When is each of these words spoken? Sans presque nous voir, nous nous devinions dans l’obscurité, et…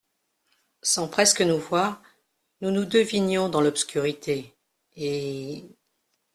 Sans 0.81 1.07
presque 1.07 1.41
nous 1.43 1.59
voir, 1.59 2.01
nous 2.61 2.71
nous 2.71 2.85
devinions 2.85 3.49
dans 3.49 3.61
l’obscurité, 3.61 4.55
et… 4.95 5.63